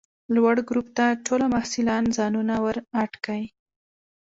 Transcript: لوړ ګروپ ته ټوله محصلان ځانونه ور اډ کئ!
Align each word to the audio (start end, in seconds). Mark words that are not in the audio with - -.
لوړ 0.35 0.55
ګروپ 0.69 0.87
ته 0.97 1.05
ټوله 1.25 1.45
محصلان 1.55 2.03
ځانونه 2.17 2.53
ور 2.63 2.77
اډ 3.01 3.11
کئ! 3.25 3.43